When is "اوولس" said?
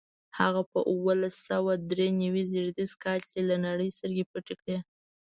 0.91-1.35